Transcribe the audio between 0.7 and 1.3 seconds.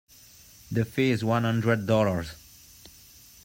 The fee is